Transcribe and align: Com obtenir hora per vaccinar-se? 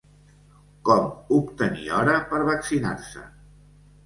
Com 0.87 1.05
obtenir 1.39 1.93
hora 1.99 2.17
per 2.33 2.41
vaccinar-se? 2.49 3.29